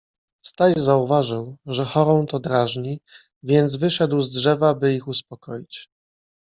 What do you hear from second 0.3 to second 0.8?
Staś